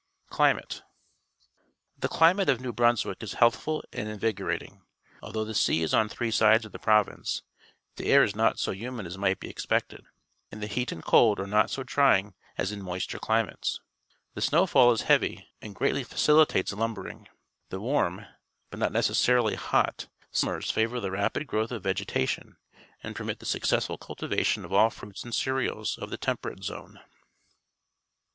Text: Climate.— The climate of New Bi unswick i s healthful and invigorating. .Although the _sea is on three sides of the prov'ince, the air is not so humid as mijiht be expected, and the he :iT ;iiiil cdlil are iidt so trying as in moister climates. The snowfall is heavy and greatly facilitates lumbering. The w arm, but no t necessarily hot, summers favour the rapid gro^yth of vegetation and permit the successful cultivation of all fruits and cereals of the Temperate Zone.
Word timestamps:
Climate.— 0.31 0.81
The 1.99 2.07
climate 2.07 2.49
of 2.49 2.59
New 2.59 2.73
Bi 2.73 2.85
unswick 2.89 3.17
i 3.21 3.23
s 3.23 3.33
healthful 3.33 3.83
and 3.93 4.09
invigorating. 4.09 4.81
.Although 5.21 5.45
the 5.45 5.53
_sea 5.53 5.81
is 5.83 5.93
on 5.93 6.09
three 6.09 6.31
sides 6.31 6.65
of 6.65 6.71
the 6.71 6.79
prov'ince, 6.79 7.43
the 7.97 8.11
air 8.11 8.23
is 8.23 8.35
not 8.35 8.57
so 8.57 8.71
humid 8.71 9.05
as 9.05 9.17
mijiht 9.19 9.39
be 9.41 9.47
expected, 9.47 10.05
and 10.51 10.59
the 10.59 10.65
he 10.65 10.81
:iT 10.87 10.89
;iiiil 10.89 11.03
cdlil 11.03 11.37
are 11.37 11.45
iidt 11.45 11.69
so 11.69 11.83
trying 11.83 12.33
as 12.57 12.71
in 12.71 12.81
moister 12.81 13.19
climates. 13.19 13.79
The 14.33 14.41
snowfall 14.41 14.91
is 14.91 15.01
heavy 15.03 15.47
and 15.61 15.75
greatly 15.75 16.03
facilitates 16.03 16.73
lumbering. 16.73 17.27
The 17.69 17.77
w 17.77 17.93
arm, 17.93 18.25
but 18.71 18.79
no 18.79 18.87
t 18.87 18.93
necessarily 18.93 19.53
hot, 19.53 20.07
summers 20.31 20.71
favour 20.71 20.99
the 20.99 21.11
rapid 21.11 21.45
gro^yth 21.45 21.69
of 21.69 21.83
vegetation 21.83 22.57
and 23.03 23.15
permit 23.15 23.37
the 23.37 23.45
successful 23.45 23.99
cultivation 23.99 24.65
of 24.65 24.73
all 24.73 24.89
fruits 24.89 25.23
and 25.23 25.35
cereals 25.35 25.99
of 25.99 26.09
the 26.09 26.17
Temperate 26.17 26.63
Zone. 26.63 27.01